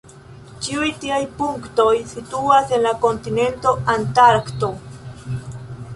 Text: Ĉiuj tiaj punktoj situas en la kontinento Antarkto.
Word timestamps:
Ĉiuj 0.67 0.87
tiaj 1.03 1.19
punktoj 1.41 1.91
situas 2.13 2.73
en 2.79 2.83
la 2.89 2.95
kontinento 3.05 3.75
Antarkto. 3.97 4.73